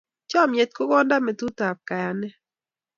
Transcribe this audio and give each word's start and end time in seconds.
Chomnyet 0.29 0.71
ko 0.77 0.83
kondometutab 0.89 1.77
kayanet. 1.87 2.35